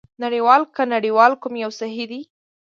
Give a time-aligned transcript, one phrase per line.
[0.23, 2.21] نړۍوال که نړیوال کوم یو صحي دی؟